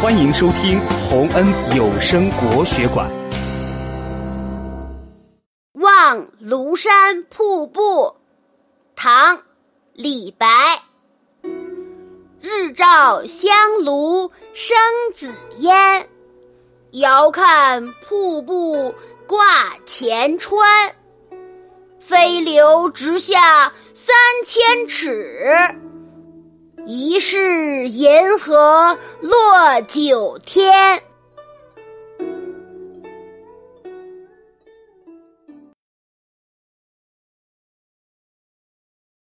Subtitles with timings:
[0.00, 1.44] 欢迎收听洪恩
[1.76, 3.10] 有声国学馆。
[5.72, 8.14] 望庐山瀑布，
[8.94, 9.36] 唐·
[9.94, 10.46] 李白。
[12.40, 13.50] 日照香
[13.84, 14.76] 炉生
[15.16, 16.08] 紫烟，
[16.92, 18.94] 遥看瀑布
[19.26, 19.36] 挂
[19.84, 20.94] 前川。
[21.98, 24.14] 飞流直下三
[24.46, 25.52] 千尺，
[26.90, 31.02] 疑是银河落九天。